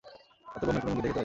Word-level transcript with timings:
ভারতে 0.51 0.63
ব্রহ্মের 0.65 0.81
কোন 0.83 0.87
মন্দির 0.89 1.03
দেখিতে 1.03 1.13
পাইবে 1.15 1.19
না। 1.19 1.19